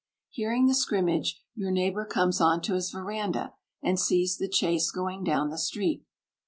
[0.31, 3.53] Hearing the scrimmage, your neighbour comes on to his verandah,
[3.83, 6.03] and sees the chase going down the street.